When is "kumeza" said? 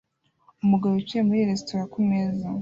1.93-2.47